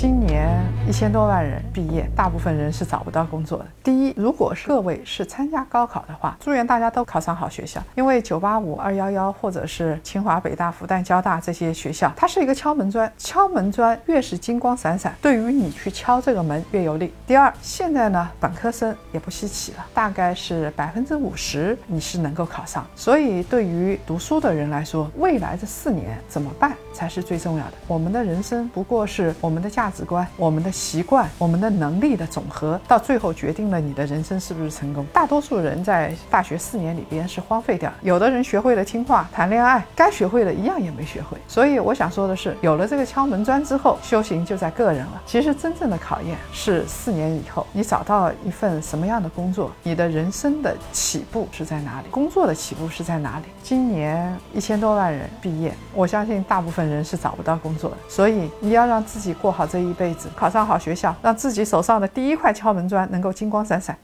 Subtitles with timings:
[0.00, 3.66] 今年一千多万人毕业，大部分人是找不到工作的。
[3.80, 17.14] 第一，如果是各位是参加高考的话，祝愿大家都考上好学校，因为九八五、二幺幺或者是清华、北大、复旦、交大这些学校，它是一个敲门砖，敲门砖越是金光闪闪，对于你去敲这个门越有利。
[17.24, 27.74] 第二，现在呢，本科生也不稀奇了，大概是百分之五十你是能够考上，所以对于读书的人来说，未来这四年怎么办才是最重要的。
[27.86, 35.04] 我们的人生不过是我们的价值观、我们的习惯、我们的能力的总和，到最后决定了你的人生是不是成功。
[35.12, 41.36] 大多数人在大学四年里边是荒废掉，有的人学会了听话、谈恋爱，该学会的一样也没学会。
[41.46, 45.20] 所以我想说的是，有了这个敲门砖之后，修行就在个人了。
[45.26, 53.44] 其实真正的考验是四年以后，你找到一份什么样的工作，你的人生的起步是在哪里，工作的起步是在哪里。
[53.62, 63.96] 今年一千多万人毕业，我相信大部分人是找不到工作的，所以你要让自己过好这一辈子，考上上好学校，让自己手上的第一块敲门砖能够金光闪闪。